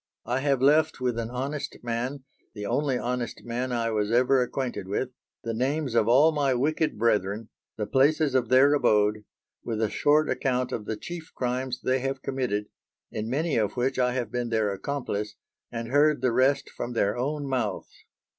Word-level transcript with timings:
I 0.25 0.39
have 0.39 0.63
left 0.63 0.99
with 0.99 1.19
an 1.19 1.29
honest 1.29 1.77
man 1.83 2.23
the 2.55 2.65
only 2.65 2.97
honest 2.97 3.41
man 3.43 3.71
I 3.71 3.91
was 3.91 4.11
ever 4.11 4.41
acquainted 4.41 4.87
with 4.87 5.09
the 5.43 5.53
names 5.53 5.93
of 5.93 6.07
all 6.07 6.31
my 6.31 6.55
wicked 6.55 6.97
brethren, 6.97 7.49
the 7.77 7.85
places 7.85 8.33
of 8.33 8.49
their 8.49 8.73
abode, 8.73 9.25
with 9.63 9.79
a 9.79 9.91
short 9.91 10.27
account 10.27 10.71
of 10.71 10.85
the 10.85 10.97
chief 10.97 11.31
crimes 11.35 11.81
they 11.81 11.99
have 11.99 12.23
committed, 12.23 12.65
in 13.11 13.29
many 13.29 13.57
of 13.57 13.73
which 13.77 13.99
I 13.99 14.13
have 14.13 14.31
been 14.31 14.49
their 14.49 14.71
accomplice, 14.73 15.35
and 15.71 15.89
heard 15.89 16.21
the 16.23 16.31
rest 16.31 16.71
from 16.71 16.93
their 16.93 17.15
own 17.15 17.45
mouths. 17.45 17.93